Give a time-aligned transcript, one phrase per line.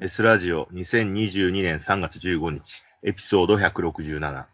[0.00, 4.44] S ラジオ2022年3月15日、エピソード167。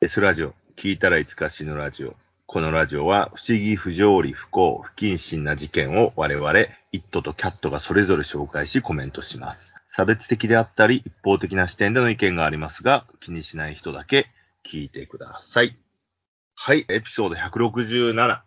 [0.00, 2.14] S ラジオ、聞いたらいつか死ぬラジオ。
[2.46, 6.52] このラジオは、不思議、不条理、不幸、不謹慎な事件を我々、
[6.92, 9.74] イットとキャットがそれぞれ紹介しコメントします。
[9.90, 14.28] 差別的であったり、一方的な視点での意見がありますが、気にしない人だけ
[14.64, 15.76] 聞いてください。
[16.54, 18.45] はい、エピソード167。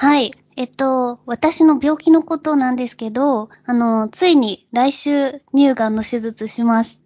[0.00, 0.32] はい。
[0.54, 7.00] えっと、私の病気のことなんですけど、あの、ついに来週乳がんの手術します。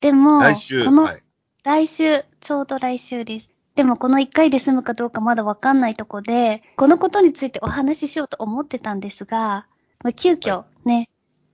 [0.00, 1.22] でも、来週、この、はい。
[1.64, 3.48] 来週、ちょうど来週です。
[3.74, 9.66] でもこの1回で済むかどうかまだわかんないとこで、このことについてお話ししようと思ってたんですが、
[10.04, 11.08] まあ、急遽ね、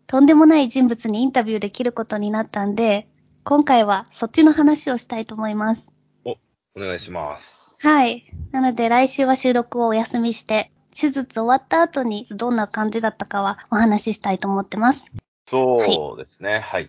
[0.06, 3.08] とんでもない人物にインタビューできることになったんで、
[3.44, 5.94] 今回はそっちの話をしたいと思います。
[6.76, 7.67] お願いします。
[7.80, 8.24] はい。
[8.50, 15.12] なので来週は収録をお休みして、手術終わった後にどんな感じだったかはお話ししたいと思ってます。
[15.48, 16.88] そうですね、はい。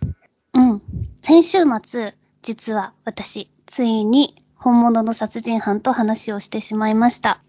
[0.54, 0.82] うん。
[1.22, 7.42] 先週末、実は私、ついに本物の殺人犯と話をしてしまいました。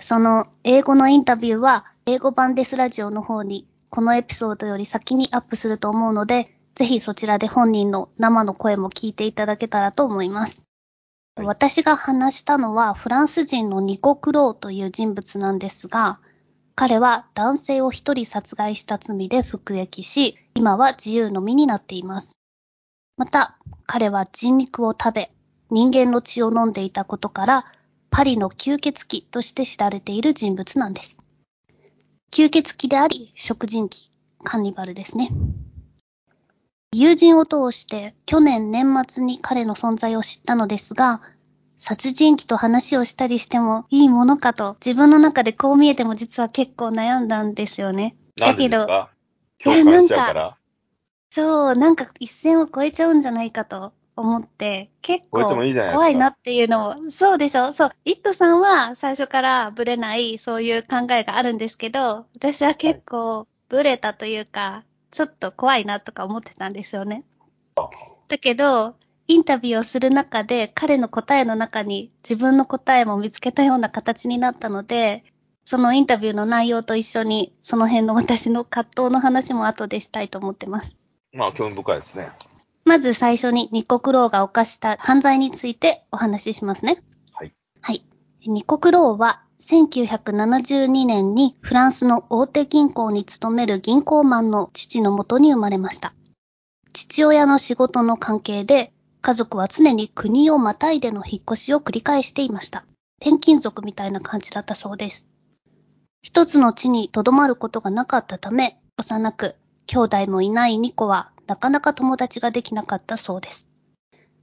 [0.00, 10.63] その英語のインタビューは、英語版デスラジオの方に、このエピソードより先にアップすると思うので、ぜひそちらで本人の生の声も聞いていただけたらと思います。
[11.36, 16.20] 私が話したのは、フランス人のニコ・クローという人物なんですが、
[16.76, 22.36] 彼は男性を一人殺害した罪で服役し、今は自由の身になっています。
[23.16, 25.32] また、彼は人肉を食べ、
[25.70, 27.64] 人間の血を飲んでいたことから、
[28.10, 31.18] パリの吸血鬼として知られている人物なんです。
[32.32, 33.90] 吸血鬼であり、食人鬼、
[34.44, 35.30] カンニバルですね。
[36.96, 41.20] 友人を通して、去年年末に彼の存在を知ったのですが、
[41.78, 48.16] 殺人鬼と話をしたりしてもいいものかと、自分の中でこう見えても実は結構悩んだんですよね。
[48.38, 49.10] なんでですか？
[49.64, 50.56] いや共感しちゃうから。
[51.30, 57.74] そう、なんか一線を越えちゃうんじゃないかと思って、結構怖いなっていうのを、そうでしょ？
[57.74, 64.84] そう、イットさんは最初からブレないそういう考えがあるんですけど、私は結構ブレたというか、
[65.14, 67.24] ちょっと怖いなとか思ってたんですよね。
[68.28, 75.24] だけど、インタビューをする中で彼の答えの中に自分の答えも見つけたような形になったので、
[75.64, 80.92] そのインタビューの内容と一緒にその辺の私の葛藤の話も後でしたいと思ってます。
[81.32, 82.32] まあ、興味深いですね。
[82.84, 87.02] まず最初にニコクローが犯した犯罪についてお話ししますね。
[87.32, 87.54] はい。
[87.80, 88.04] はい。
[88.46, 96.12] ニコクローは1972年にフランスの大手銀行に勤める銀行マンの父のもとに生まれました。
[96.92, 98.92] 父親の仕事の関係で
[99.22, 102.84] 家族は常に国をまたいでの引っ越しを繰り返していました。
[103.22, 105.26] 転勤族みたいな感じだったそうです。
[106.20, 113.66] 一つの地に留まることがなかったため、幼く兄弟もいないニコはなかなか友達ができなかったそうです。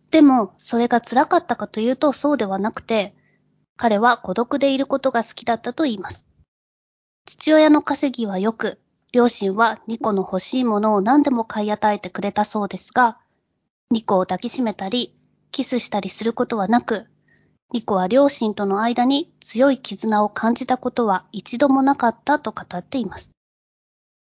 [0.10, 3.14] でも、それが辛かったかというとそうではなくて、
[3.82, 6.24] 彼は孤独でいることが好きだったと言います。
[7.26, 8.80] 父親の稼ぎは良く、
[9.12, 13.18] 両親はニコの欲しいものを何でも買い与えてくれたそうですが、
[13.90, 15.16] ニコを抱きしめたり、
[15.50, 17.08] キスしたりすることはなく、
[17.74, 23.32] ニコは両親との間に強い絆を感じたことは一度もなかったと語っています。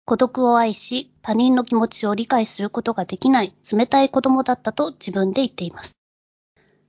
[0.06, 5.92] 孤独を愛し、他人の気持ちを理解することができない冷たい子供だったと自分で言っています。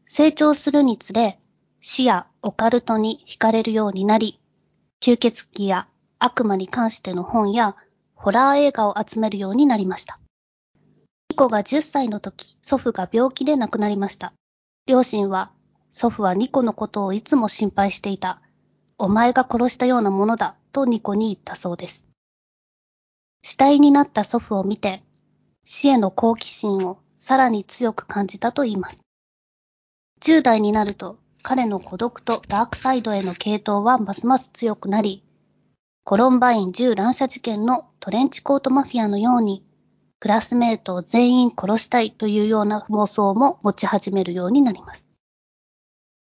[0.08, 1.42] 成長するにつれ、
[1.86, 4.40] 死やオカルトに惹かれるようになり、
[5.02, 7.76] 吸血鬼や悪魔に関しての本や
[8.16, 10.18] ホラー映画を集めるようになりました。
[11.30, 14.32] ニコが10歳の時、祖父が病気で亡くなりました。
[14.88, 15.52] 両親は、
[15.90, 18.42] 祖父はニコのことをいつも心配していた。
[18.98, 22.06] お前が殺したようなものだ、とニコに言ったそうです。
[23.42, 25.04] 死体になった祖父を見て、
[25.66, 29.02] 死への好奇心をさらに強く感じたと言います。
[30.22, 35.24] 10代になると、彼の孤独とダークサイドへの傾倒はますます強くなり、
[36.06, 39.66] コロンバイン銃乱射事件のトレンチコートマフィアのように、
[40.22, 45.06] クラスメートを全員殺したいというような妄想も持ち始めるようになります。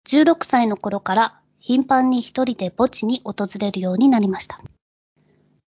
[0.06, 4.60] 16歳の頃から頻繁に一人で墓地に訪れるようになりました。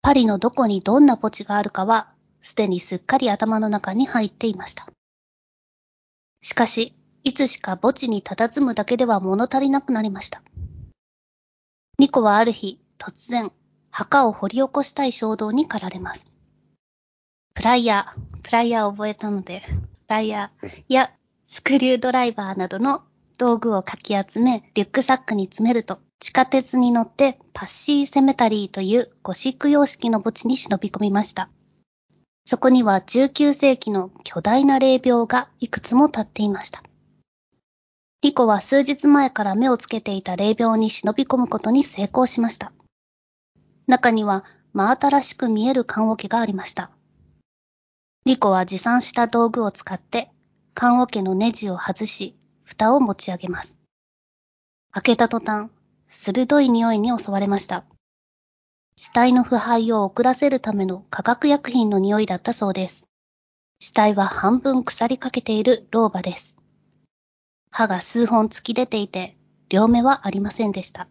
[0.02, 4.88] パリのどこにどんな墓地があるかは、すでにすっかり頭の中に入っていました。
[6.42, 6.96] しかし、
[7.26, 10.44] いつしか墓地に佇むだけでは物足りなくなりました。
[11.98, 13.52] ニコはある日、突然、
[13.90, 16.24] 墓を掘り起こしたい衝動に駆られます。
[17.56, 19.74] プライヤー、プライヤー覚えたので、プ
[20.08, 21.12] ライヤーや
[21.48, 23.02] スクリュードライバーなどの
[23.40, 31.50] 道具をかき集め、リュックサックに詰めると、地下鉄に乗ってパッシーセメタリーというゴシック様式の墓地に忍び込みました。
[32.46, 36.84] そこには19世紀の巨大な霊廟がいくつも立っていました。
[38.26, 42.72] リコは数日前から目をつけていた霊廟に忍び込むことに成功しました。
[43.86, 44.44] 中には
[44.74, 46.90] 真新しく見える棺桶がありました。
[48.26, 50.32] リコは持参した道具を使って
[50.74, 53.78] 棺桶のネジを外し、蓋を持ち上げます。
[54.90, 55.70] 開けた途端、
[56.08, 57.86] 鋭い匂いに襲われました。
[58.98, 63.06] 死体の腐敗を遅らせるための化学薬品の匂いだったそうです。
[63.80, 66.55] 死体は半分腐りかけている老婆です。
[67.78, 69.36] 歯が数本突き出ていて、
[69.68, 71.10] 両目はありませんでした。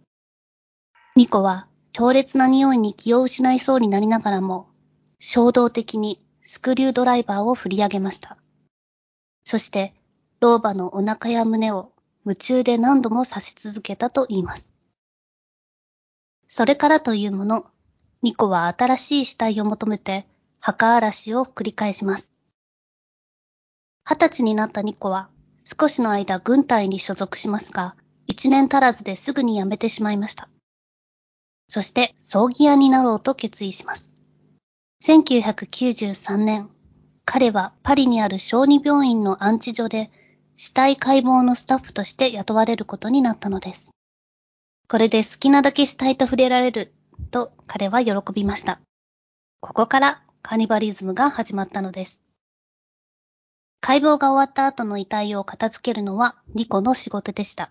[1.14, 4.70] ニコは強烈な匂いに気を失いそうになりながらも、
[5.19, 8.38] 衝動的にスクリュードライバーを振り上げました。
[9.44, 9.93] そして、
[10.40, 11.93] 老婆のお腹や胸を
[12.25, 14.64] 夢中で何度も刺し続けたと言います。
[16.49, 17.66] それからというもの、
[18.22, 20.26] ニコは新しい死体を求めて
[20.61, 22.32] 墓荒らしを繰り返します。
[24.06, 25.28] 二十歳になったニコは
[25.79, 30.49] 少しの間軍隊に所属しますが、一年足らずですぐに辞めてしまいました。
[31.69, 34.11] そして葬儀屋になろうと決意します。
[35.03, 36.71] 1993年、
[37.25, 40.11] 彼はパリにある小児病院の安置所で
[40.56, 43.88] 死体解剖のスタッフとして雇われることになったのです。
[44.88, 46.93] これで好きなだけ死体と触れられる
[47.31, 48.81] と彼は喜びました。
[49.61, 52.21] ここからカニバリズムが始まったのです。
[53.86, 57.70] 解剖が終わった後の遺体を片付けるのはニコの仕事でした。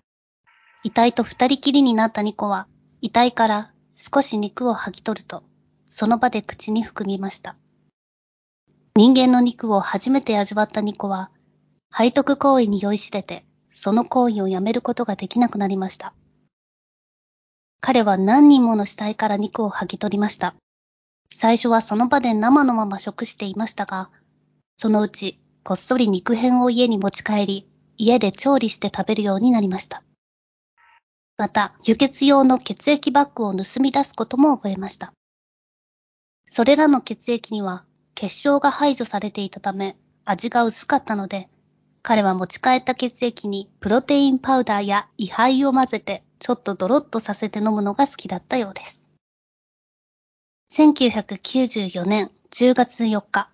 [0.83, 2.67] 遺体と二人きりになったニコは
[3.01, 5.41] 遺体から少し肉を剥ぎ取ると、
[5.87, 7.55] その場で口に含みました。
[8.95, 11.31] 人間の肉を初めて味わったニコは、
[11.91, 13.43] 背徳行為に酔いしれて、
[13.73, 16.13] その行為をやめることができなくなりました。
[17.81, 20.53] 彼は何人もの死体から肉を剥ぎ取りました。
[21.33, 24.11] 最初はその場で生のまま食していましたが、
[24.77, 27.67] そのうちこっそり肉片を家に持ち帰り、
[27.97, 30.03] 家で調理して食べるようになりました。
[31.37, 35.13] また、輸血用の血液バッグを盗み出すことも覚えました。
[36.51, 41.49] それらの血液には結晶が排除されていたため味が薄かったので、
[42.01, 48.99] 彼は持ち帰った血液にプロテインパウダーや位牌を混ぜてちょっとドロッとさせて飲むのが好きだったようです。
[50.73, 53.49] 1994年10月4日、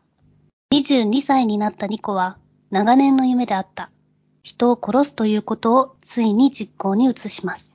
[0.72, 2.38] 22歳になったニコは
[2.70, 3.90] 長年の夢であった
[4.44, 7.74] 人を殺すということをついに実行に移します。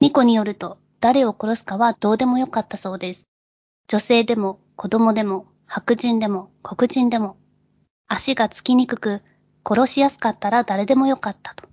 [0.00, 3.28] ニコによると誰を殺すかはどうでもよかったそうです。
[3.86, 7.36] 女性でも子供でも白人でも黒人でも
[8.08, 9.22] 足がつきにくく
[9.64, 11.68] 殺しやすかったら誰でもよかったと。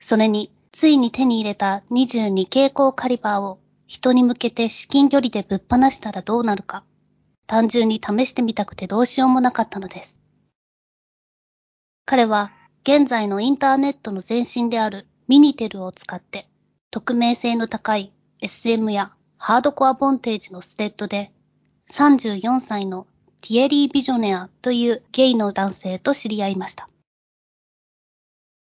[0.00, 6.84] それについに手に入れた22蛍光カリバーを人に向けて至近距離でぶっ放したらどうなるか
[7.46, 10.18] 単純に試してみたくてどうしようもなかったのです。
[12.04, 12.52] 彼は
[12.82, 16.48] 現在のインターネットの前身であるミニテルを使って
[16.90, 19.12] 匿名性の高い SM や
[19.44, 21.32] ハードコアボンテージのスレッドで、
[21.90, 23.08] 34歳の
[23.40, 26.88] ティエリー・ビジョネアというゲイの男性と知り合いました。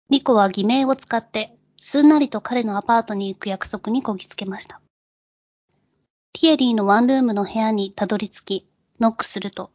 [0.10, 4.82] ニコは偽名を使ってすんなりと彼のアパートに行く約束にこぎつけました。
[6.34, 8.68] ティエリーのワンルームの部屋にたどり着き、
[9.02, 9.72] ノックすると、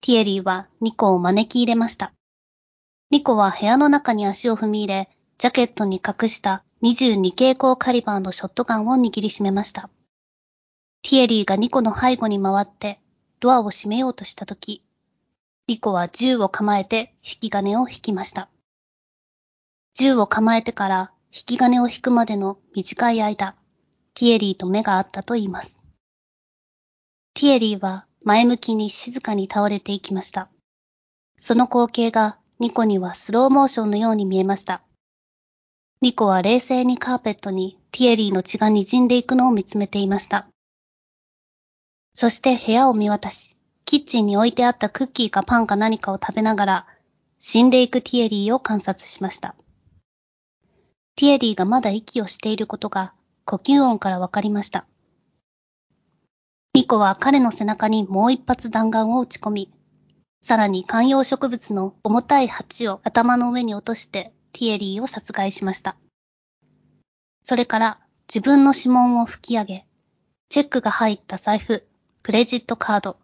[0.00, 2.12] ティエリーはニコを招き入れました。
[3.10, 9.90] ニコは部屋の中に足を踏み入れ、ジャケットに隠した22蛍光カリバーのショットガンを握りしめました。
[11.02, 13.00] ティエリーがニコの背後に回って
[13.40, 14.84] ドアを閉めようとしたとき、
[15.66, 18.48] リコは銃を構えて引き金を引きました。
[19.94, 23.56] 銃を構えてから引き金を引くまでの短い間、
[24.14, 25.76] ティエリーと目が合ったと言います。
[27.34, 30.48] ティエリーは前向きに静かに倒れていきました。
[31.38, 34.82] その光景がニコにはスローモーションのように見えました。
[36.00, 40.48] ニコは冷静にカーペットにティエリーの血が滲んでいくのを見つめていました。
[42.14, 46.86] そして部屋を見渡し、キッチンに置いてあったクッキーかパンか何かを食べながら、
[47.38, 49.54] 死んでいくティエリーを観察しました。
[51.14, 53.14] ティエリーがまだ息をしていることが
[53.44, 54.84] 呼吸音からわかりました。
[56.76, 59.72] ニコは彼の背中にもう一発弾丸を打ち込み、
[60.42, 65.96] さらに観葉植物の重たい鉢を頭の上に落としてティエリーを殺害しました。
[67.42, 69.86] それから自分の指紋を吹き上げ、
[70.50, 71.82] チェックが入った財布、
[72.22, 73.16] クレジットカード、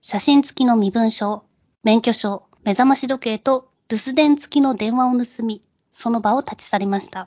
[0.00, 1.42] 写真付きの身分証、
[1.82, 7.26] 免許証、目覚まし時計と留守電付きの電話を盗み、その場を立ち去りました。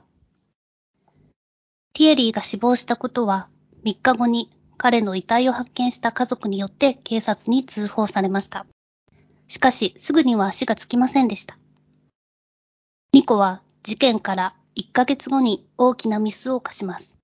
[1.92, 3.50] ティエリーが死亡したことは
[3.84, 8.66] 3日後に彼の遺体を発見した家族によって警察に通報されました。
[9.48, 11.56] しかし、すぐには足がつきませんでした。
[13.12, 17.16] ニコは事件から1ヶ月後に大きなミスを犯します。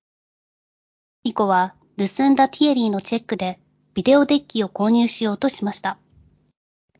[1.23, 3.59] ニコは盗んだティエリーのチェックで
[3.93, 5.97] ビデオデッキを購入しようとしました。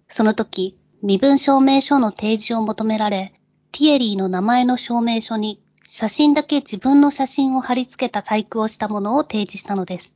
[0.09, 3.33] その時、身分証明書の提示を求められ、
[3.71, 10.13] ティエリーの名前の証明書に写真だけ自分の写真を貼り付けた細工をしたものを提示したのです。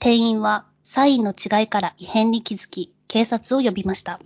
[0.00, 4.18] 店員はサインの違いから異変に気づき、警察を呼びました。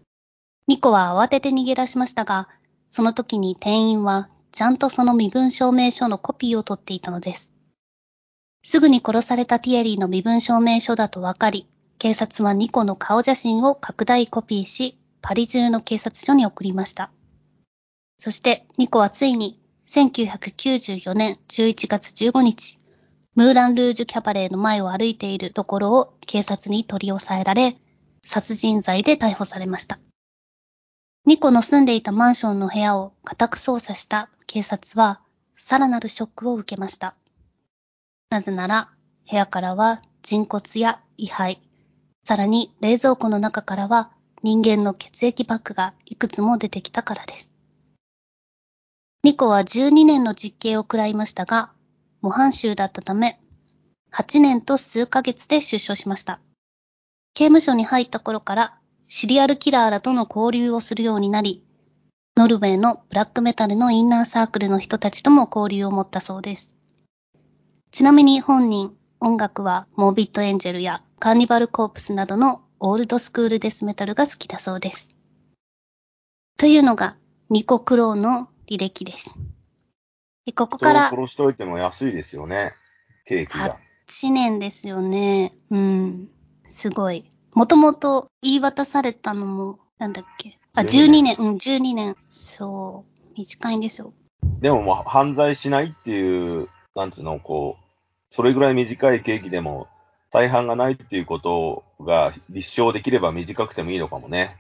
[0.69, 2.49] ニコは慌てて逃げ出しましたが、
[2.93, 7.51] その時に店員はちゃんとその身分証明書のコピーを取っていたのです。
[8.65, 11.67] すぐに殺されたティエリーの身分証明書だと分かり、
[11.99, 17.11] 警察はニコの顔写真を拡大コピーし、パリ中の警察署に送りました。
[18.21, 22.79] そして、ニコはついに、1994年11月15日、
[23.37, 27.77] ムーラン・ルージュキャバレーの前を歩いているところを警察に取り押さえられ、
[28.25, 29.99] 殺人罪で逮捕されました。
[31.27, 35.21] ニコの住んでいたマンションの部屋を家宅捜査した警察は、
[35.57, 37.17] さらなるショックを受けました。
[38.31, 38.91] なぜなら、
[39.29, 41.61] 部屋からは人骨や位牌、
[42.25, 44.13] さらに冷蔵庫の中からは
[44.43, 47.51] 人間の血液バッグがいくつも出てきたからです。
[49.25, 51.73] ニコは12年の実刑を食らいましたが、
[52.25, 53.39] 模範囚だったため、
[54.11, 56.41] 8年と数ヶ月で出所しました。
[57.35, 58.79] 刑務所に入った頃から
[59.09, 61.63] シリアルキラーらとの交流をするようになり、
[62.35, 66.71] ノルウェーのブラックメタルのインナーサークルの人たちとも交流を持ったそうです。
[67.91, 75.11] ちなみに本人、音楽はモービットエンジェルやカーニバルコープスなどのオールドスクールデスメタルが好きだそうです。
[76.57, 77.19] というのが
[77.51, 79.29] ニコ・クローの履歴です。
[80.47, 82.75] でここから殺しといても安いですよね。
[83.27, 83.79] ケーキが。
[84.09, 85.55] 8年ですよね。
[85.71, 86.29] うん。
[86.69, 87.25] すごい。
[87.55, 90.59] もともと言い渡されたのも、なんだっけ？
[90.75, 92.17] あ、12 12年、うん、12年。
[92.31, 93.35] そう。
[93.37, 94.13] 短いんですよ。
[94.61, 99.89] でももう犯罪しないっていう、なんつうの、こう、それぐらい短い刑期でも
[100.33, 104.57] 再犯がないっていうことが立証できれば短くてもいいのかもね。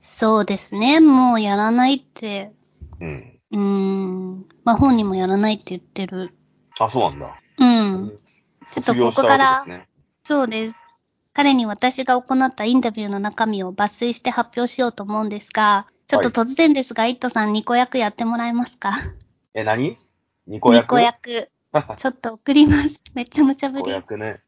[0.00, 1.00] そうですね。
[1.00, 2.52] もうやらないって、
[3.00, 3.33] うん。
[4.64, 6.34] まあ本人もやらないって言ってる。
[6.78, 7.40] あ、そうなんだ。
[7.58, 8.16] うん。
[8.72, 9.64] ちょっとここから。
[10.24, 10.74] そうです。
[11.34, 18.94] 彼に私が行ったインタビューの中身を抜粋して発表しようと思うんですが、ちょっと突然ですが、イットさん2個役やってもらえますか？
[19.54, 19.98] え、何？
[20.46, 20.84] 二個役？
[20.84, 21.50] 二個役。
[21.96, 22.90] ちょっと送ります。
[23.14, 23.90] めっちゃ無茶ぶり。
[23.90, 24.40] 役ね。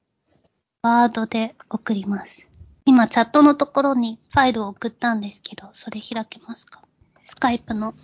[0.82, 2.46] ワードで送ります。
[2.84, 6.82] 今、チャットのところにファイルを送ったんですけど、それ開けますか？
[7.24, 7.94] スカイプの。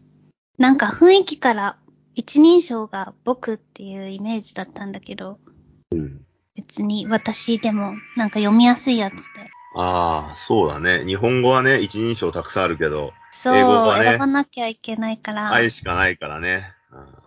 [0.58, 1.76] なんか雰囲気から
[2.14, 5.38] 一人称が僕っていうイメージだったんだけど、
[5.90, 6.24] うん。
[6.54, 9.50] 別に私でもなんか読みやすいやつで。
[9.74, 11.04] ああ、そうだね。
[11.06, 15.52] 日本語はね、一人称たくさんあるけど、そう、英語はね選ばなきゃいけないから。
[15.52, 16.72] 愛しかないからね。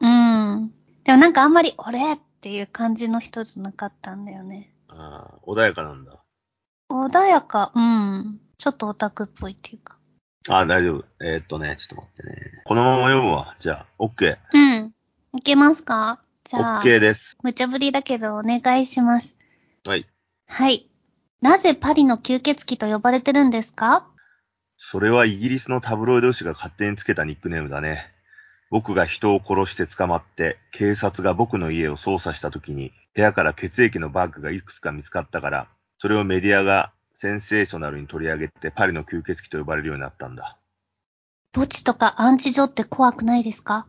[0.02, 0.72] うんうん。
[1.04, 4.72] でもなんかあんまり俺っていう感じの人じゃなかったんだよね。
[4.88, 6.24] ああ、穏やかなんだ。
[6.90, 8.40] 穏やか、うん。
[8.58, 9.98] ちょっとオタクっぽいっていうか。
[10.48, 11.06] ああ、大丈夫。
[11.22, 12.62] えーっとね、ちょっと待ってね。
[12.66, 13.56] このまま読むわ。
[13.60, 14.38] じゃあ、OK。
[14.54, 14.94] うん。
[15.34, 16.20] いけますか？
[16.44, 17.36] じゃあ、OK です。
[17.42, 19.34] 無茶ぶりだけどお願いします。
[19.86, 20.06] はい。
[20.48, 20.88] はい。
[21.42, 24.08] なぜパリの吸血鬼と呼ばれてるんですか？
[24.78, 28.12] それはイギリスのタブロイド紙が勝手につけたニックネームだね。
[28.70, 40.58] 僕が人を殺して捕まって、警察が僕の家を捜査した時に、部屋から血液のバッグがいくつか見つかったから、それをメディアがセンセーショナルに取り上げて、パリの吸血鬼と呼ばれるようになったんだ。
[41.54, 43.88] 墓地とかアンチ所って怖くないですか？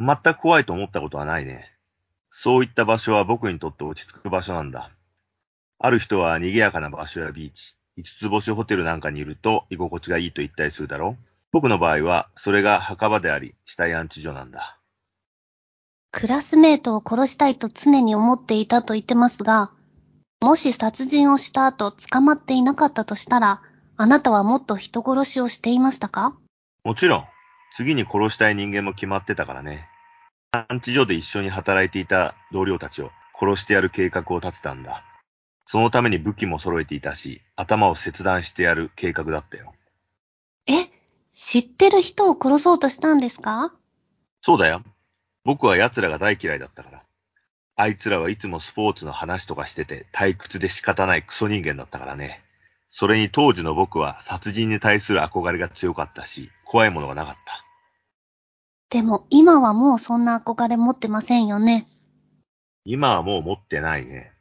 [0.00, 1.70] 全く怖いと思ったことはないね。
[2.30, 4.90] そういった場所は僕にとって落ち着く場所なんだ。
[5.78, 14.78] ある人は賑やかな場所やビーチ、五つ星ホテルなんかにいると居心地がいいと言ったりするだろう僕の場合は、それが墓場であり、死体安置所なんだ。
[16.12, 19.70] クラスメートを殺したいと常に思っていたと言ってますが、
[20.46, 23.62] もし殺人をした後捕まっていなかったとしたら、
[23.96, 26.36] あなたはもっと人殺しをしていましたか？
[26.84, 27.24] もちろん、
[27.74, 29.88] 次に殺したい人間も決まってたからね。
[30.52, 35.02] 安置所で一緒に働いていた同僚たちを殺してやる計画を立てたんだ。
[35.66, 39.74] そのために武器も揃えていたし、頭を切断してやる計画だったよ。
[40.68, 40.74] え、
[41.32, 43.72] 知ってる人を殺そうとしたんですか？
[44.42, 44.84] そうだよ。
[45.44, 47.02] 僕は奴らが大嫌いだったから。
[47.78, 52.42] あいつらはいつもスポーツの話とかしてて退屈で仕方ないクソ人間だったからね。
[52.88, 57.64] それに当時の僕は殺人に対する憧れが強かったし、怖いものがなかった。
[58.88, 61.86] でも今はもうそんな憧れ持ってませんよね。
[62.86, 64.32] 今はもう持ってないね。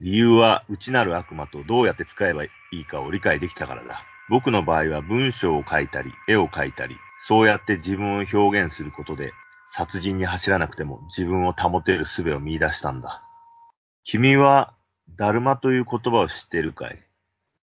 [0.00, 4.02] 理由は内なる悪魔とどうやって使えばいいかを理解できたからだ。
[4.28, 6.96] 僕の場合は文章を書いたり、絵を描いたり、
[7.26, 9.32] そうやって自分を表現することで、
[9.76, 13.24] 殺人に走らなくても自分を保てる術を見出したんだ。
[14.04, 14.72] 君は、
[15.16, 17.02] ダルマという言葉を知っているかい？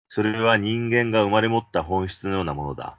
[0.08, 2.98] それは人間が生まれ持った本質のようなものだ。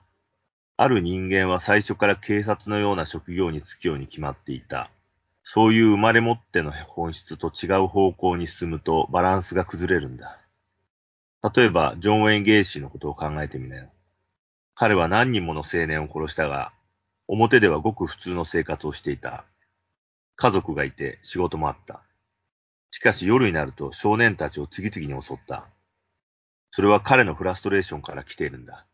[0.75, 4.89] ある人間は最初から警察のような職業に就くように決まっていた。
[5.43, 10.39] そういう生まれ持っての本質と違う方向に進むとバランスが崩れるんだ。
[11.55, 13.91] 例えば、ジョン・ウェイン・ゲイシーのことを考えてみなよ。
[14.73, 16.73] 彼は何人もの青年を殺したが、
[17.27, 19.45] 表ではごく普通の生活をしていた。
[20.35, 22.01] 家族がいて仕事もあった。
[22.91, 25.65] しかし夜になると少年たちを次々に襲った。
[26.71, 28.85] それは彼のフラストレーションから来ているんだ。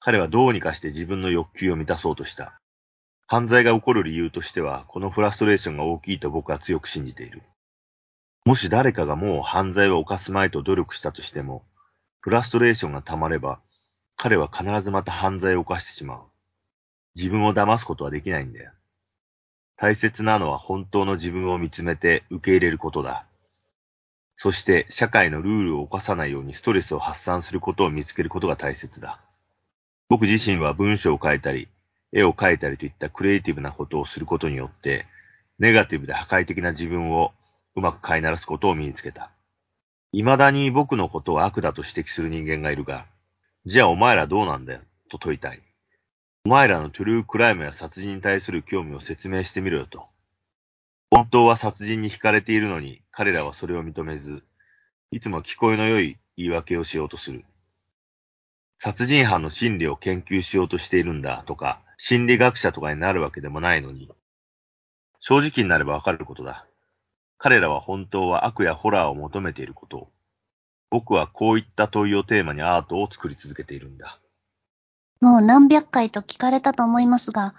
[0.00, 2.60] 彼はどうにかして自分の欲求を満たそうとした。
[3.26, 7.42] 犯罪が起こる理由としては、このフラストレーションが大きいと僕は強く信じている。
[8.46, 11.62] もし誰かがもう犯罪を犯すまいと努力したとしても、
[12.20, 13.60] フラストレーションが溜まれば、
[14.16, 16.27] 彼は必ずまた犯罪を犯してしまう。
[17.18, 18.70] 自分を騙すことはできないんだよ。
[19.76, 23.26] 大切なのは本当の自分を見つめて受け入れることだ。
[24.36, 29.20] そして社会のルールを犯さないようにストレスを発散することを見つけることが大切だ。
[30.08, 31.66] 僕自身は文章を書いたり、
[32.12, 35.04] 絵を描いたりといったクリエイティブなことをすることによって、
[35.58, 37.32] ネガティブで破壊的な自分を
[37.74, 39.32] うまく飼いならすことを身につけた。
[40.12, 43.06] 未だに僕のことを悪だと指摘する人間がいるが、
[43.66, 45.60] じゃあお前らどうなんだよ、と問いたい。
[46.48, 50.06] お前らのトゥルークライムや殺人に対する興味を説明してみろよと。
[51.10, 54.42] 本当は殺人に惹かれているのに、彼らはそれを認めず、
[55.10, 57.44] いつも聞こえの良い言い訳をしようとする。
[58.78, 64.10] 殺人犯の心理を研究しようとしているんだとか、心理学者とかになるわけでもないのに、
[65.20, 66.64] 正直になればわかることだ。
[67.36, 70.10] 彼らは本当は悪やホラーを求めていることを。
[70.88, 74.18] 僕はこういった問いをテーマにアートを作り続けているんだ。
[75.20, 77.54] もう何百回と聞かれたと思いますが、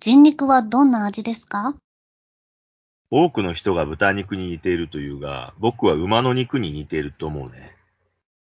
[0.00, 1.76] 人肉はどんな味ですか？
[3.10, 7.76] 多くの人が豚肉に似ているというが、僕は馬の肉に似ていると思うね。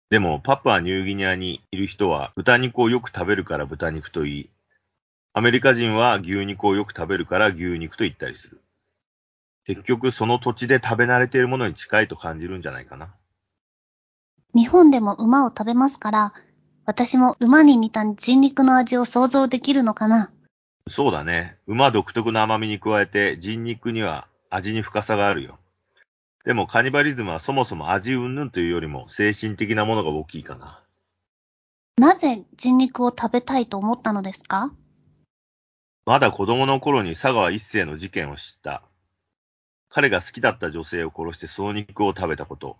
[0.09, 4.49] でも、パプアニューギニアにいる人は豚肉をよく食べるから豚肉と言い、
[5.33, 8.61] アメリカ人は牛肉をよく食べるから牛肉と言ったりする。
[9.65, 13.13] 結局、その土地で食べ慣れているものに近いと感じるんじゃないかな。
[14.53, 16.33] 日本でも馬を食べますから、
[16.85, 20.31] 私も馬に似た人肉の味を想像できるのかな？
[20.87, 21.57] そうだね。
[21.65, 25.57] 馬独特の甘みに加えて人肉には味に深さがあるよ。
[26.45, 30.83] でもカニバリズムはそもそも味云々というよりも精神的なものが大きいかな。
[31.97, 34.71] なぜ人肉を食べたいと思ったのですか？
[36.05, 38.83] まだ子供の頃に佐川一世の事件を知った。
[39.89, 42.77] 彼が好きだった女性を殺してその肉を食べたこと。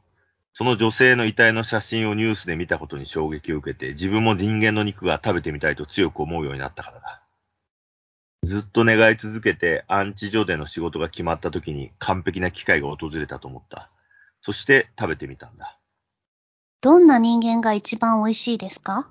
[0.57, 7.21] その女性の遺体の写真をニュースで見たことに衝撃を受けて、自分も人間の肉が食べてみたいと強く思うようになったからだ。
[8.43, 13.91] ずっと願い続けてアンチジョでの仕事が決まった時に完璧な機会が訪れたと思った。
[14.39, 15.77] そして食べてみたんだ。
[16.79, 19.09] どんな人間が一番美味しいですか？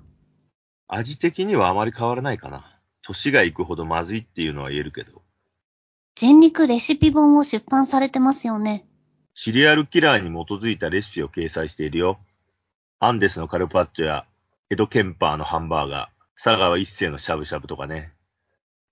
[0.87, 2.79] 味的にはあまり変わらないかな。
[3.03, 5.21] 年がいくほどまずいっていうのは言えるけど。
[6.15, 8.87] 人肉レシピ本を出版されてますよね。
[9.37, 12.19] シリアルキラーに基づいたレシピを掲載しているよ。
[12.99, 14.25] アンデスのカルパッチョや
[14.69, 18.13] エド・ケンパーのハンバーガー、佐川一世のしゃぶしゃぶとかね。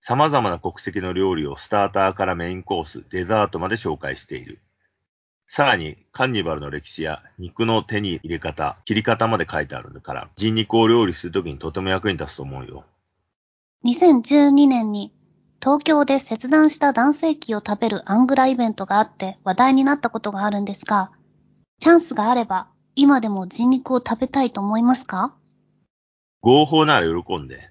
[0.02, 4.60] 様々な国籍の料理をスターターからメインコース、デザートまで紹介している。
[5.48, 12.84] さらに、カンニバルの歴史や肉の手に入れ方、切り方まで書いてあるんだから、人肉を料理するときにとても役に立つと思うよ。
[13.86, 15.14] 2012年に
[15.64, 21.10] 東京で切断した男性器を食べるアングライベントがあって話題になったことがあるんですが、
[21.80, 25.34] チャンスがあれば今でも人肉を食べたいと思いますか？
[26.42, 27.70] 合法なら喜んで。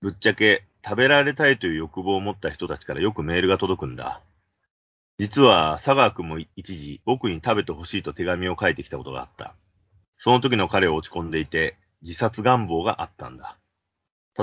[0.00, 4.20] ぶっちゃけ食べられたいという欲望を持った人たちからよくメールが届くんだ。
[5.20, 9.54] 実は佐川君も一時僕に食べてほしいと手紙を書いてきたことがあった。
[10.18, 13.56] その時の彼を落ち込んでいて自殺願望があったんだ。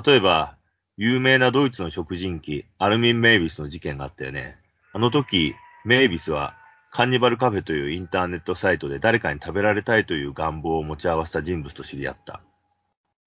[0.05, 0.55] 例えば、
[0.97, 4.57] 有名なドイツの食人鬼、アルミン・メイビスの事件があったよね。
[4.93, 5.53] あの時、
[5.83, 6.55] メイビスは
[6.89, 12.41] カンニバルカフェというインターネットサイトで誰かに食べられたいという願望を持ち合わせた人物と知り合った。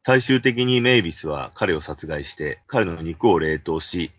[0.06, 4.12] 最終的にメイビスは彼を殺害して、彼の肉を冷凍し、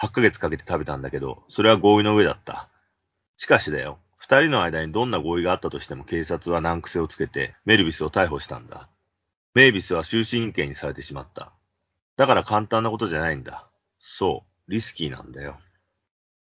[0.00, 2.68] 8ヶ月かけて食べたんだけど、それは合意の上だった。
[3.36, 8.88] しかしだよ、二人の間にどんな合意があったとしても警察は難癖をつけて、メルビスを逮捕したんだ。
[9.54, 11.52] メイビスは終身刑にされてしまった。
[12.16, 13.68] だから簡単なことじゃないんだ。
[14.00, 15.58] そう、リスキーなんだよ。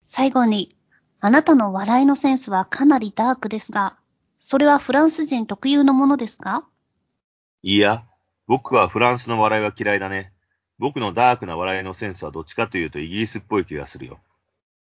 [0.05, 0.77] 最後に、
[1.21, 3.97] あなたの笑いのセンスはかなりダークですが、
[4.41, 6.65] それはフランス人特有のものですか？
[7.63, 8.05] いや、
[8.47, 10.33] 僕はフランスの笑いは嫌いだね。
[10.79, 14.21] 僕のダークな笑いのセンスはどっちかというとイギリスっぽい気がするよ。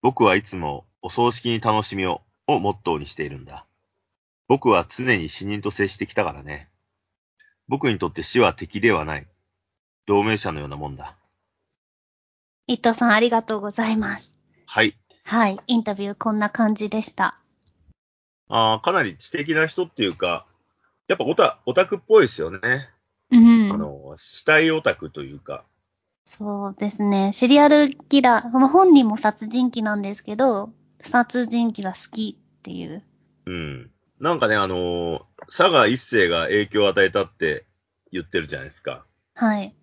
[0.01, 3.65] 僕はいつもお葬式に楽しみををモットーにしているんだ。
[4.47, 6.69] 僕は常に死人と接してきたからね。
[7.67, 9.27] 僕にとって死は敵ではない。
[10.08, 11.15] 同盟者のようなもんだ。
[12.65, 14.32] 伊藤さんありがとうございます。
[14.65, 14.98] はい。
[15.24, 15.60] はい。
[15.67, 17.38] インタビューこんな感じでした。
[18.50, 20.46] ああ、かなり知的な人っていうか、
[21.10, 22.89] やっぱオタオタクっぽいですよね。
[23.32, 23.72] うん。
[23.72, 25.65] あの、死体オタクというか。
[26.26, 27.32] そうですね。
[27.34, 33.04] シリアルキラー、まあ本人も殺人鬼なんですけど、殺人鬼が好きっていう。
[33.46, 33.91] うん。
[34.20, 37.65] なんかね、あのー佐賀一世が影響を与えたって
[38.12, 39.06] 言ってるじゃないですか。
[39.36, 39.74] はい。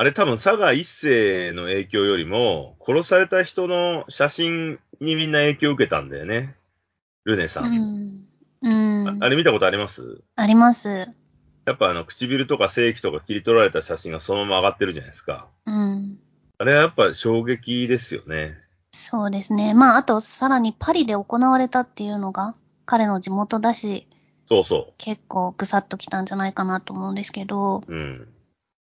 [0.00, 6.54] あれ多分佐賀一世の影響よりも、殺された人の写真にみんな影響を受けたんだよね。
[7.24, 7.62] ルネさ。
[7.62, 8.24] うんん。
[8.62, 9.08] うん。
[9.08, 10.22] ああれ見たことあります？
[10.36, 10.88] あります。
[11.66, 15.48] やっぱあの唇とか正規とか切り取られた写真がそのまま上がってるじゃないですか。
[15.66, 16.20] うん。
[16.58, 18.54] あれはやっぱ衝撃ですよね。
[18.92, 19.74] そうですね。
[19.74, 22.54] まあ、あと、さらにパリで行われたっていうのが、
[22.86, 24.06] 彼の地元だし、
[24.48, 27.92] そうそ結構ぐさっときたんじゃないかなと思うんですけど、う。
[27.92, 28.28] うん。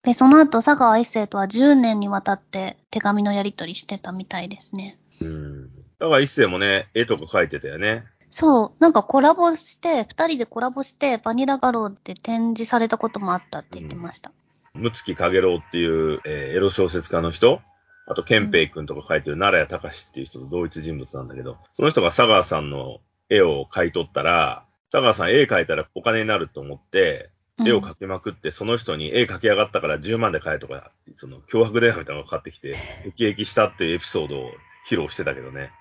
[0.04, 4.98] で、その後、佐川一世とは10年にわたって手紙のやり取りしてたみたいですね。
[5.22, 5.68] うん。
[5.98, 8.04] だから一世もね、絵とか描いてたよね。
[8.30, 14.32] そう、なんかコラボして、二人でコラボして、バニラガローで展示されたこともあったって言ってました。
[14.74, 17.62] むつきかげろうっていう、えーエロ小説家の人、
[18.06, 32.76] あと、ケンペイ君とか書いてる奈良谷隆っていう人と同一人物なんだけど、その人が佐川さんの絵を買い取ったら、佐川さん絵描いたらお金になると思って、絵を描きまくって、その人に絵描き上がったから10万で買えとか、その脅迫電話みたいなのがかかってきて、
[33.18, 34.52] 辟易したっていうエピソードを
[34.90, 35.72] 披露してたけどね。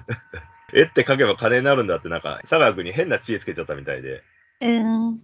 [0.74, 4.22] 絵って描けば金になるんだってなんか、佐川君に変な知恵つけちゃったみたいで、
[4.62, 4.66] う
[5.10, 5.22] ん。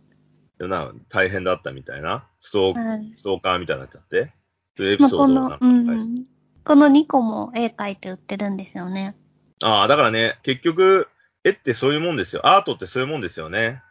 [0.58, 3.12] でな大変だったみたいな、ストーはい。
[3.16, 4.32] ストーカーみたいになっちゃって、
[4.76, 6.24] そういうエピまあ、こソードをなんか、、のうん。
[6.64, 9.16] この2個も絵描いて売ってるんですよね。
[9.62, 11.08] ああ、だからね、結局、
[11.44, 12.46] 絵ってそういうもんですよ。
[12.46, 13.82] アートってそういうもんですよね。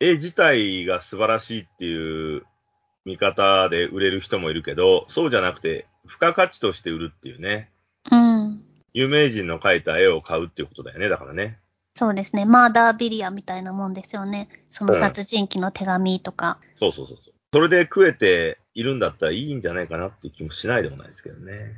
[0.00, 2.42] 絵自体が素晴らしいっていう
[3.04, 7.70] 見方で売れる人もいるけど、そうじゃなくて、付加価値として売るっていうね。
[8.10, 8.62] うん。
[8.92, 11.58] 有名人の描いた絵を買うっていうことだよね、だからね。
[11.94, 12.46] そうですね。
[12.46, 14.48] マーダービリアみたいなもんですよね。
[14.70, 16.58] その殺人鬼の手紙とか。
[16.76, 17.34] そうそうそうそう。
[17.52, 21.74] それで食えているんだったらいいんじゃないかなっていう気もしないでもないですけどね。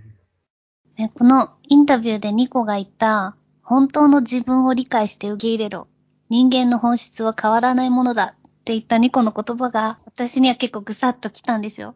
[0.97, 5.89] ね、このインタビューでニコが言った、本当の自分を理解して受け入れろ。
[6.33, 11.95] 人間の本質は変わらないものだって言ったニコの言葉が私には結構ぐさっときたんですよ。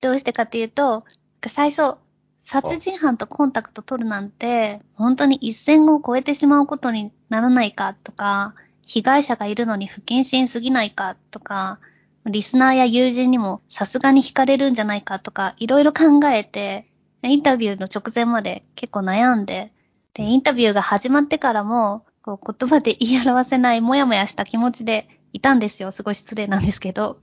[0.00, 1.02] どうしてかっていうと、
[1.48, 1.96] 最初、
[2.44, 8.54] 殺人犯とコンタクト取るなんて、本当に一線を越えてしまうことにならないかとか、
[8.86, 11.80] 被害者がいるのに不謹慎すぎないかとか、
[12.24, 16.86] リスナーや友人にもさすがに惹かれるんじゃないかとか、いろいろ考えて、
[17.24, 19.72] インタビューの直前まで結構悩んで、
[20.14, 25.92] で、インタビューが始まってからも、こう言葉で言い表せないもやもやした気持ちでいたんですよ。
[25.92, 27.20] すごい失礼なんですけど。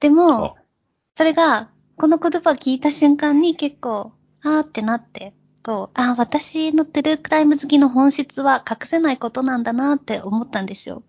[0.00, 0.54] でもあ、
[1.16, 11.04] それが、この言葉を聞いた瞬間に結構、あーってなって、こう、あー私のトゥルークライム好きの本質は隠せないことなんだなって思ったんですよ。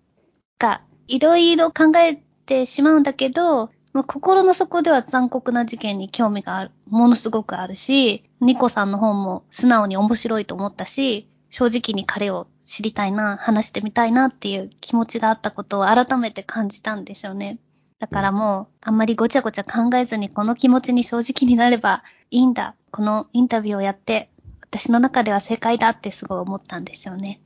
[0.58, 17.60] が、いろいろ考えてしまうんだけど、まあ、心の底では残酷な事件に興味がある、ものすごくあるし、ニコさんの本も素直に面白いと思ったし、正直に彼を知りたいな、話してみたいなっていう気持ちがあったことを改めて感じたんですよね。
[18.00, 22.76] だからもう、あんまりごちゃごちゃ考えずにこの気持ちに正直になればいいんだ。
[22.92, 24.30] このインタビューをやって、
[24.62, 27.40] 私の中では正解だってすごい思ったんですよね。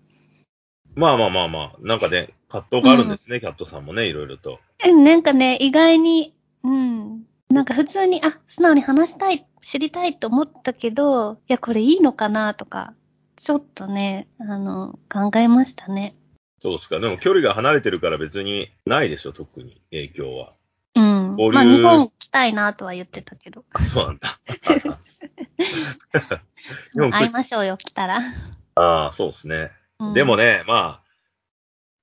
[0.96, 4.60] まあまあまあまあ、なんかね、葛藤があるんですね、キャットさんもね、いろいろと。
[4.84, 7.24] えなんかね、意外に、うん。
[7.50, 12.94] なんか普通に、あ、素直に話したい、知りたいと思ったけど、いや、これいいのかなとか、
[13.40, 16.14] ちょっとね、あの、考えましたね。
[16.62, 17.00] そうですか。
[17.00, 20.54] でも距離が離れてるから別にないでしょ、特に影響は。
[20.96, 21.38] うん。
[21.54, 23.64] まあ、日本来たいなとは言ってたけど。
[23.94, 24.42] そうなんだ。
[27.12, 28.20] 会いましょうよ、来たら。
[28.76, 29.72] ああ、そうですね。
[30.00, 31.10] うんでもね、まあ、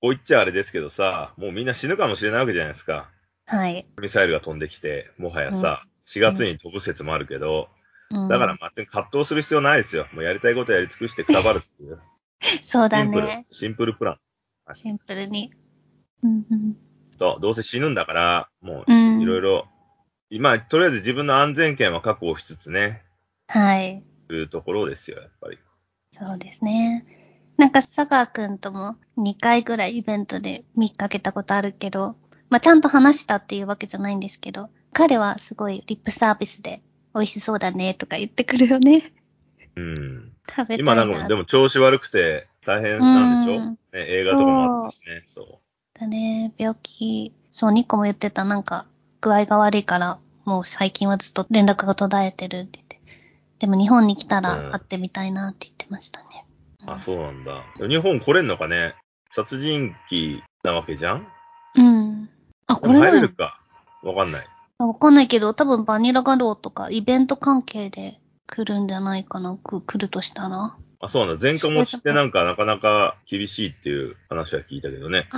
[0.00, 3.10] こう言っちゃあれですけどさ、もうみんな死ぬかもしれないわけじゃないですか。
[3.46, 3.86] はい。
[3.98, 7.75] ミサイルが飛んできて、もはやさ、4月に飛ぶ説もあるけど、うん
[8.10, 10.06] だから別に葛藤する必要ないですよ。
[10.12, 12.00] もうやりたいことやり尽くしてくたばるっていう。
[12.64, 14.74] そうだね。、シンプルプラン。
[14.74, 15.52] シンプルに。
[16.22, 16.76] うんうん
[17.18, 19.68] そう、どうせ死ぬんだから、もううんいろいろ、
[20.28, 23.02] 今、とりあえず自分の安全圏は確保しつつね、
[23.48, 24.02] はい。
[24.28, 25.58] というところですよ、やっぱり。
[26.12, 27.06] そうですね。
[27.56, 32.16] なんか佐川くんとも2回ぐらいイベントで見かけたことあるけど、
[32.50, 36.82] まあ、ちゃんと話したっていうわけじゃないんですけど、彼はすごいリップサービスで
[37.16, 39.02] 美味しそうだねとか言ってくるよね。
[39.76, 40.32] うん。
[40.48, 45.24] 食べたい今なんか、でも調子悪くて大変なんでしょ、うんね、映画とかもあったしね。
[45.26, 45.60] そ
[45.98, 47.32] だね、病気。
[47.50, 48.84] そう、ニコも言ってた、なんか、
[49.22, 53.00] 具合が悪いから、もう最近はずっと連絡が途絶えてるって言って。
[53.58, 56.44] でも日本に来たうんら会ってみたいなって言ってましたね。
[56.86, 56.90] う。
[56.90, 57.64] あ、そうなんだ。
[57.88, 58.94] 日本来れんのかね？
[59.30, 61.26] 殺人鬼なわけじゃん？
[61.76, 62.28] うん。
[62.66, 63.58] あ、これだよれるか。
[64.02, 64.46] わかんない。
[64.78, 69.56] あわかんないけど、多分バニラガローとかイベント関係で来るんじゃないかな。
[69.56, 70.76] く来るとしたら。
[71.00, 71.42] あ、そうなんだ。
[71.42, 75.28] 前科持ちってなんかなかなか厳しいっていう話は聞いたけどね。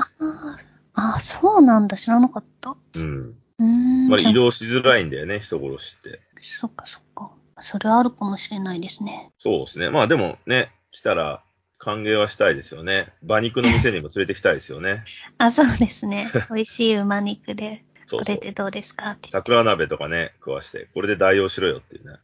[0.94, 1.96] ああ、そうなんだ。
[1.96, 2.76] 知らなかった。
[2.94, 3.34] うん。
[3.58, 4.08] うーん。
[4.08, 6.20] まあ移動しづらいんだよね、人殺しって。
[6.40, 7.30] そっかそっか。
[7.60, 9.30] それはあるかもしれないですね。
[9.38, 9.90] そうですね。
[9.90, 11.42] まあでもね、来たら
[11.78, 13.12] 歓迎はしたいですよね。
[13.22, 15.04] 馬肉の店にも連れてきたいですよね。
[15.38, 16.30] あ、そうですね。
[16.50, 19.10] 美味しい馬肉で、そうそうこれでどうですか？
[19.12, 19.28] って。
[19.30, 22.18] 桜鍋とかね、食わして、これで代用しろよっていうね。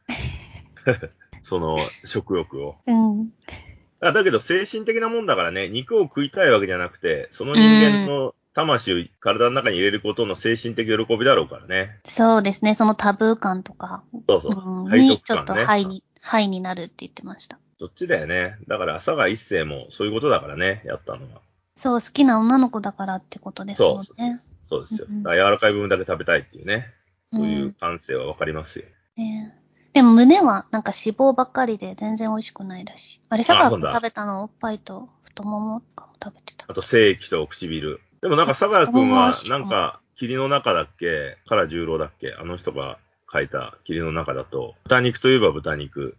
[1.42, 2.76] その食欲を。
[2.86, 3.28] うん。
[4.00, 11.98] あだけど精神的なもんだからね、肉を食いたいわけじゃなくて、その人間の魂を体の中に入れることの精神的喜びだろうからね。
[12.06, 12.74] そうですね。
[12.74, 14.84] そのタブー感とか、そうそう。
[14.84, 15.64] うん、背にちょっと徳感ね。
[15.64, 17.58] ハイに、ハイになるって言ってました。
[17.78, 18.56] そっちだよね。
[18.68, 21.40] だから朝が一世もそういうことだからね、やったのは。
[21.76, 24.04] そう、好きな女の子だからってことですもんね。
[24.06, 25.06] そうですよ。
[25.08, 26.92] うんうん柔らかい部分だけ食べたいっていうね。
[27.30, 28.84] そういんう感性はわかりますよ。
[29.16, 29.54] ね
[29.92, 33.20] でも胸はなんか脂肪ばっかりで全然美味しくないらしい。
[33.28, 36.66] あれ、佐川君食べたのおっぱいと太ももとかも食べてた。
[36.68, 38.00] あと、精液と唇。
[38.20, 42.98] でもなんか、相良くんはあ、なんか、霧の中だっけ、から十郎だっけ、あの人が
[43.32, 46.16] 書いた霧の中だと、豚肉といえば豚肉、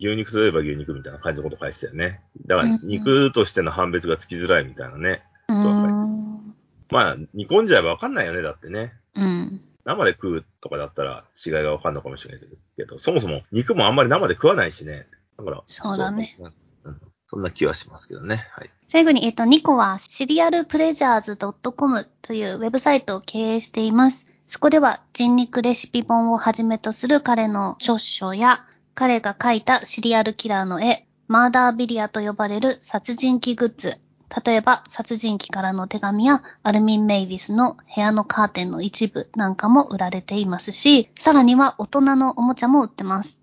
[0.00, 2.20] 牛肉といえば牛肉みたいな感じのこと書いてたよね。
[2.46, 5.22] だからうんう、ん肉としての判別がつきづらいみたいなね。
[5.48, 6.35] うーそうかん。
[6.90, 8.92] まあ、煮込んじゃえばわかんないよね、だってね。
[9.14, 9.60] うん。
[9.84, 15.06] 生で食うとかだったら違いがわかんのかもしれないけど、そもそも肉もあんまり生で食わないしね。
[15.38, 16.36] だから、そうだね。
[16.38, 16.52] うん
[17.28, 18.46] そんな気はしますけどね。
[18.52, 18.70] はい。
[18.88, 24.26] 最後に、えっと、ニコはシリアルプレジャーズ .com というウェブサイトを経営しています。
[24.46, 33.98] そこでは人肉レシピ本をはじめとする彼の著書や、彼が描いたシリアルキラーの絵、マーダービリアと呼ばれる殺人鬼グッズ。
[34.44, 43.38] 例えば、殺人鬼からの手紙や、アルミン・マイヴェスの部屋のカーテンの一部なんかも売られていますし、さらには大人のおもちゃも売ってます。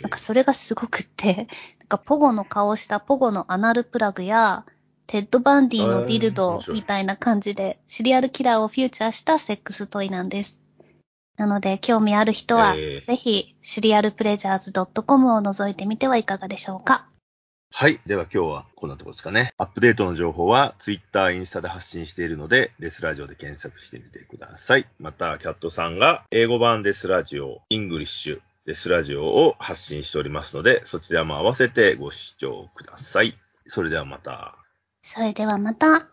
[0.00, 1.48] なんかそれがすごくって、
[1.80, 4.64] なんかポゴの顔をしたポゴのアナルプラグや、
[5.06, 10.56] テッド・バンディのディルえードみたいな感じで、シリアルキラーをフューチャーしたセックストイなんです。
[11.36, 17.06] なので、興味ある人は、えーぜひ、 Serial Pleasures .com を覗いてみてはいかがでしょうか。
[17.72, 18.00] はい。
[18.04, 19.54] では今日はこんなところですかね。
[19.56, 24.86] アップデートの情報は Twitter、インスタで発信しているので、デスラジオで検索してみてください。
[24.98, 33.38] また、キャットさんが英語版デスラジオ、イングリッシュデスラジオを発信しておりますので、そちらも合わせてご視聴ください。
[33.66, 34.56] それではまた。
[35.00, 36.08] それではまた。